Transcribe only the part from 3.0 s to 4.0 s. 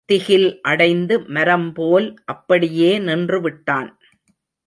நின்று விட்டான்.